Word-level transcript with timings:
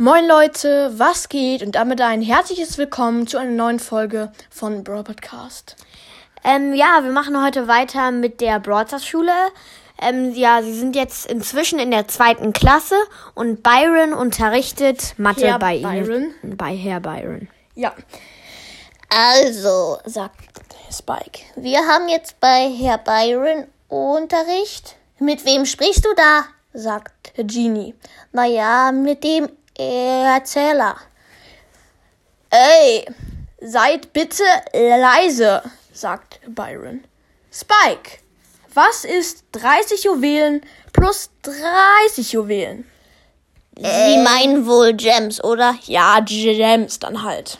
Moin 0.00 0.26
Leute, 0.26 0.90
was 0.98 1.28
geht? 1.28 1.62
Und 1.62 1.74
damit 1.74 2.00
ein 2.00 2.22
herzliches 2.22 2.78
Willkommen 2.78 3.26
zu 3.26 3.36
einer 3.36 3.50
neuen 3.50 3.78
Folge 3.78 4.32
von 4.48 4.82
Brawl 4.82 5.04
Podcast. 5.04 5.76
Ähm, 6.42 6.72
ja, 6.72 7.00
wir 7.04 7.12
machen 7.12 7.44
heute 7.44 7.68
weiter 7.68 8.10
mit 8.10 8.40
der 8.40 8.60
Broadcast-Schule. 8.60 9.30
Ähm, 10.00 10.32
ja, 10.34 10.62
sie 10.62 10.72
sind 10.72 10.96
jetzt 10.96 11.26
inzwischen 11.30 11.78
in 11.78 11.90
der 11.90 12.08
zweiten 12.08 12.54
Klasse 12.54 12.94
und 13.34 13.62
Byron 13.62 14.14
unterrichtet 14.14 15.12
Mathe 15.18 15.46
Herr 15.48 15.58
bei 15.58 15.80
Byron. 15.82 16.32
ihnen. 16.42 16.56
Bei 16.56 16.74
Herr 16.74 17.00
Byron. 17.00 17.48
Ja, 17.74 17.92
Also, 19.14 19.98
sagt 20.06 20.40
Spike. 20.90 21.40
wir 21.56 21.80
haben 21.80 22.08
jetzt 22.08 22.40
bei 22.40 22.70
Herr 22.70 22.96
Byron 22.96 23.66
Unterricht. 23.88 24.96
Mit 25.18 25.44
wem 25.44 25.66
sprichst 25.66 26.06
du 26.06 26.14
da? 26.16 26.44
Sagt 26.72 27.32
Genie. 27.36 27.94
Naja, 28.32 28.92
mit 28.92 29.24
dem 29.24 29.50
Erzähler. 29.76 30.96
Ey, 32.50 33.06
seid 33.60 34.12
bitte 34.12 34.42
leise, 34.72 35.62
sagt 35.92 36.40
Byron. 36.48 37.04
Spike, 37.52 38.18
was 38.74 39.04
ist 39.04 39.44
30 39.52 40.04
Juwelen 40.04 40.60
plus 40.92 41.30
30 41.42 42.32
Juwelen? 42.32 42.84
Sie 43.76 44.18
meinen 44.18 44.66
wohl 44.66 44.92
Gems, 44.92 45.42
oder? 45.42 45.74
Ja, 45.86 46.20
Gems 46.20 46.98
dann 46.98 47.22
halt. 47.22 47.58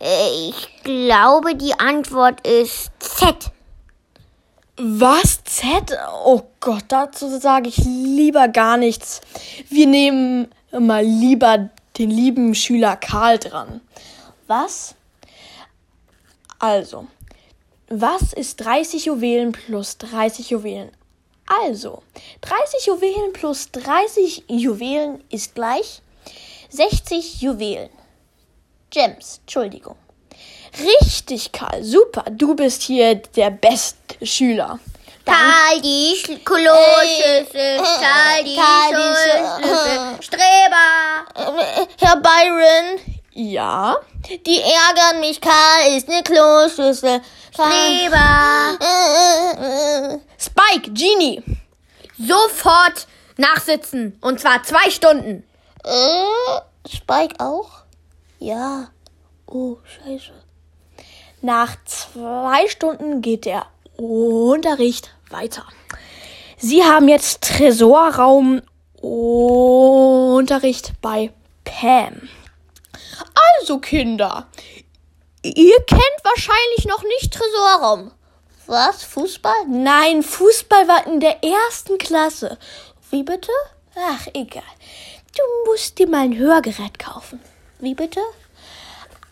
Äh, 0.00 0.48
Ich 0.48 0.82
glaube, 0.82 1.54
die 1.54 1.78
Antwort 1.78 2.44
ist 2.46 2.90
Z. 2.98 3.50
Was? 4.76 5.44
Z? 5.44 5.96
Oh 6.24 6.42
Gott, 6.58 6.84
dazu 6.88 7.38
sage 7.38 7.68
ich 7.68 7.76
lieber 7.78 8.48
gar 8.48 8.76
nichts. 8.76 9.20
Wir 9.68 9.86
nehmen 9.86 10.50
mal 10.80 11.04
lieber 11.04 11.70
den 11.98 12.10
lieben 12.10 12.54
Schüler 12.54 12.96
Karl 12.96 13.38
dran. 13.38 13.80
Was? 14.46 14.94
Also, 16.58 17.06
was 17.88 18.32
ist 18.32 18.56
30 18.56 19.06
Juwelen 19.06 19.52
plus 19.52 19.98
30 19.98 20.50
Juwelen? 20.50 20.90
Also, 21.46 22.02
30 22.40 22.86
Juwelen 22.86 23.32
plus 23.32 23.70
30 23.70 24.44
Juwelen 24.48 25.22
ist 25.30 25.54
gleich 25.54 26.00
60 26.70 27.42
Juwelen. 27.42 27.90
Gems, 28.90 29.40
Entschuldigung. 29.42 29.96
Richtig, 30.80 31.52
Karl, 31.52 31.84
super. 31.84 32.24
Du 32.30 32.54
bist 32.54 32.82
hier 32.82 33.14
der 33.14 33.50
beste 33.50 34.24
Schüler. 34.26 34.80
Karl 35.24 35.80
die 35.80 36.14
Kloschüssel, 36.44 37.78
Karl 37.78 38.44
die 38.44 38.56
Schulschlüssel. 38.56 40.18
Herr 42.00 42.16
Byron, 42.16 43.00
Ja, 43.32 43.96
die 44.46 44.60
ärgern 44.60 45.20
mich. 45.20 45.40
Karl 45.40 45.96
ist 45.96 46.08
eine 46.08 46.22
Kloschüssel, 46.22 47.20
Streber. 47.52 48.78
Spike, 50.38 50.90
Genie. 50.92 51.42
Sofort 52.18 53.06
nachsitzen. 53.36 54.18
Und 54.20 54.40
zwar 54.40 54.62
zwei 54.62 54.90
Stunden. 54.90 55.44
Äh, 55.84 56.88
Spike 56.88 57.36
auch? 57.38 57.70
Ja. 58.38 58.88
Oh, 59.46 59.76
scheiße. 59.84 60.32
Nach 61.42 61.76
zwei 61.84 62.68
Stunden 62.68 63.20
geht 63.20 63.44
der 63.44 63.66
Unterricht 63.96 65.14
weiter. 65.30 65.64
Sie 66.56 66.82
haben 66.82 67.08
jetzt 67.08 67.42
Tresorraum 67.42 68.62
Unterricht 69.04 70.94
bei 71.02 71.30
Pam. 71.64 72.26
Also 73.58 73.78
Kinder, 73.78 74.46
ihr 75.42 75.80
kennt 75.82 76.20
wahrscheinlich 76.22 76.86
noch 76.86 77.02
nicht 77.02 77.34
Tresorraum. 77.34 78.12
Was? 78.66 79.04
Fußball? 79.04 79.66
Nein, 79.68 80.22
Fußball 80.22 80.88
war 80.88 81.06
in 81.06 81.20
der 81.20 81.44
ersten 81.44 81.98
Klasse. 81.98 82.58
Wie 83.10 83.22
bitte? 83.22 83.52
Ach, 83.94 84.26
egal. 84.32 84.62
Du 85.36 85.70
musst 85.70 85.98
dir 85.98 86.08
mal 86.08 86.22
ein 86.22 86.38
Hörgerät 86.38 86.98
kaufen. 86.98 87.40
Wie 87.80 87.94
bitte? 87.94 88.20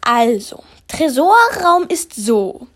Also, 0.03 0.63
Tresorraum 0.87 1.89
ist 1.89 2.15
so. 2.15 2.67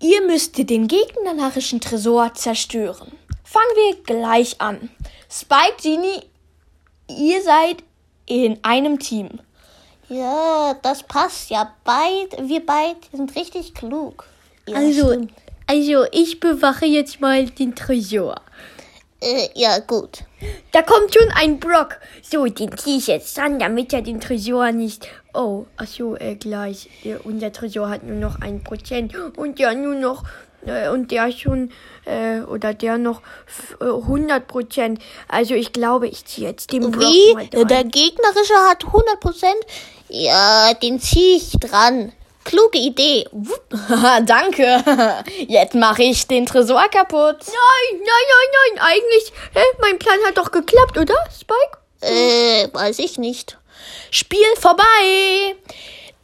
Ihr 0.00 0.20
müsst 0.26 0.58
den 0.58 0.88
gegnerischen 0.88 1.80
Tresor 1.80 2.34
zerstören. 2.34 3.12
Fangen 3.54 3.76
wir 3.76 4.02
gleich 4.02 4.60
an. 4.60 4.90
Spike, 5.30 5.76
Genie, 5.80 6.22
ihr 7.08 7.40
seid 7.40 7.84
in 8.26 8.58
einem 8.64 8.98
Team. 8.98 9.28
Ja, 10.08 10.74
das 10.82 11.04
passt 11.04 11.50
ja. 11.50 11.72
Beid, 11.84 12.36
wir 12.48 12.66
beide 12.66 12.98
sind 13.12 13.36
richtig 13.36 13.72
klug. 13.74 14.26
Ja, 14.66 14.78
Also, 14.78 15.06
stimmt. 15.12 15.32
also 15.68 16.04
ich 16.10 16.40
bewache 16.40 16.84
jetzt 16.86 17.20
mal 17.20 17.46
den 17.46 17.76
Tresor. 17.76 18.40
Äh, 19.24 19.48
ja, 19.54 19.78
gut. 19.78 20.24
Da 20.72 20.82
kommt 20.82 21.14
schon 21.14 21.30
ein 21.34 21.58
Brock. 21.58 21.98
So, 22.22 22.44
den 22.44 22.76
ziehe 22.76 22.98
ich 22.98 23.06
jetzt 23.06 23.38
an, 23.38 23.58
damit 23.58 23.92
er 23.92 24.02
den 24.02 24.20
Tresor 24.20 24.70
nicht. 24.72 25.08
Oh, 25.32 25.64
ach 25.76 25.86
so, 25.86 26.16
äh, 26.16 26.34
gleich. 26.34 26.90
Äh, 27.04 27.16
unser 27.24 27.50
Tresor 27.52 27.88
hat 27.88 28.02
nur 28.04 28.18
noch 28.18 28.40
ein 28.40 28.62
Prozent 28.62 29.14
und 29.36 29.58
der 29.58 29.74
nur 29.74 29.94
noch 29.94 30.24
äh, 30.66 30.88
und 30.90 31.10
der 31.10 31.32
schon 31.32 31.70
äh, 32.04 32.40
oder 32.40 32.74
der 32.74 32.98
noch 32.98 33.22
f- 33.46 33.76
äh, 33.80 33.84
100 33.84 34.46
Prozent. 34.46 35.00
Also 35.28 35.54
ich 35.54 35.72
glaube, 35.72 36.06
ich 36.08 36.24
ziehe 36.26 36.48
jetzt 36.48 36.72
den 36.72 36.90
Brock 36.90 37.00
Wie? 37.02 37.34
mal 37.34 37.46
dran. 37.46 37.68
Der 37.68 37.84
gegnerische 37.84 38.54
hat 38.68 38.84
100%? 38.84 39.44
Ja, 40.10 40.74
den 40.74 41.00
zieh 41.00 41.36
ich 41.36 41.52
dran. 41.58 42.12
Kluge 42.44 42.78
Idee. 42.78 43.26
Danke. 44.26 44.84
Jetzt 45.48 45.74
mache 45.74 46.02
ich 46.02 46.26
den 46.26 46.46
Tresor 46.46 46.88
kaputt. 46.90 47.38
Nein, 47.46 48.00
nein, 48.00 48.04
nein, 48.04 48.76
nein. 48.76 48.84
Eigentlich, 48.84 49.32
hä, 49.54 49.62
mein 49.80 49.98
Plan 49.98 50.18
hat 50.26 50.36
doch 50.36 50.50
geklappt, 50.50 50.98
oder, 50.98 51.16
Spike? 51.32 51.78
Äh, 52.00 52.68
weiß 52.72 52.98
ich 52.98 53.18
nicht. 53.18 53.58
Spiel 54.10 54.46
vorbei. 54.60 55.56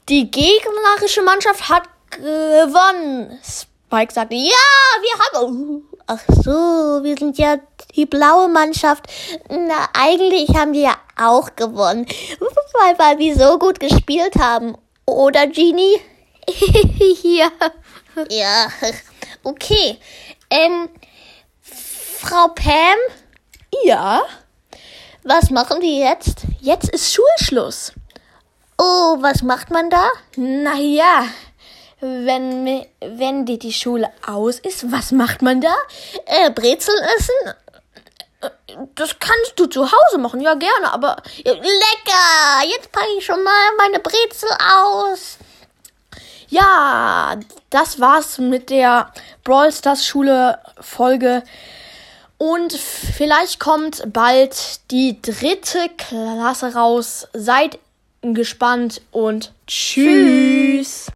Die 0.09 0.31
gegnerische 0.31 1.23
Mannschaft 1.23 1.69
hat 1.69 1.85
gewonnen. 2.11 3.39
Spike 3.43 4.13
sagte, 4.13 4.35
ja, 4.35 4.53
wir 5.01 5.41
haben. 5.41 5.83
Oh, 5.91 5.97
ach 6.07 6.21
so, 6.45 7.03
wir 7.03 7.17
sind 7.17 7.39
ja 7.39 7.57
die 7.97 8.07
blaue 8.07 8.49
Mannschaft. 8.49 9.07
Na, 9.49 9.89
eigentlich 9.95 10.51
haben 10.55 10.73
wir 10.73 10.83
ja 10.83 10.97
auch 11.19 11.57
gewonnen. 11.57 12.07
Weil, 12.75 12.99
weil 12.99 13.19
wir 13.19 13.37
so 13.37 13.59
gut 13.59 13.81
gespielt 13.81 14.37
haben. 14.37 14.77
Oder, 15.07 15.47
Genie? 15.47 16.01
ja. 17.23 17.51
Ja, 18.29 18.69
okay. 19.43 19.99
Ähm, 20.51 20.89
Frau 21.63 22.49
Pam, 22.49 22.99
ja, 23.85 24.23
was 25.23 25.51
machen 25.51 25.81
wir 25.81 26.09
jetzt? 26.09 26.43
jetzt 26.61 26.89
ist 26.91 27.13
Schulschluss. 27.13 27.93
Oh, 28.79 29.17
was 29.21 29.43
macht 29.43 29.71
man 29.71 29.91
da? 29.91 30.09
Naja, 30.37 31.27
wenn, 32.01 32.87
wenn 33.01 33.45
die, 33.45 33.59
die 33.59 33.73
Schule 33.73 34.11
aus 34.27 34.59
ist, 34.59 34.91
was 34.91 35.13
macht 35.13 35.43
man 35.43 35.61
da? 35.61 35.75
Äh, 36.27 36.51
Brezeln 36.51 37.03
essen? 37.19 37.55
Das 38.95 39.19
kannst 39.19 39.53
du 39.57 39.67
zu 39.67 39.83
Hause 39.83 40.17
machen, 40.19 40.41
ja 40.41 40.55
gerne, 40.55 40.93
aber 40.93 41.17
Lecker! 41.45 42.69
Jetzt 42.69 42.91
packe 42.91 43.07
ich 43.19 43.25
schon 43.27 43.43
mal 43.43 43.71
meine 43.77 44.01
Brezel 44.01 44.49
aus. 44.59 45.37
Ja, 46.51 47.39
das 47.71 48.01
war's 48.01 48.39
mit 48.39 48.71
der 48.71 49.13
Brawl 49.45 49.73
Stars 49.73 50.07
Schule 50.07 50.59
Folge. 50.81 51.43
Und 52.39 52.73
vielleicht 52.73 53.61
kommt 53.61 54.03
bald 54.13 54.81
die 54.91 55.21
dritte 55.21 55.89
Klasse 55.97 56.75
raus. 56.75 57.29
Seid 57.33 57.79
gespannt 58.23 59.01
und 59.11 59.53
tschüss. 59.67 61.07